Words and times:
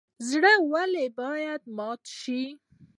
زړه 0.29 0.53
ولې 0.71 1.05
باید 1.19 1.61
مات 1.77 2.01
نشي؟ 2.09 2.43